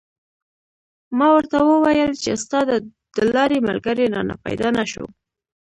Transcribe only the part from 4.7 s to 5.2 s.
نه شو.